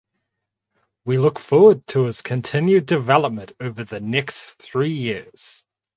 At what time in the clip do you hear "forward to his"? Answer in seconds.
1.37-2.23